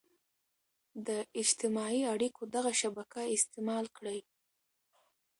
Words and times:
د 1.07 1.09
اجتماعي 1.41 2.01
اړيکو 2.13 2.41
دغه 2.55 2.71
شبکه 2.81 3.21
استعمال 3.35 3.85
کړي. 3.97 4.19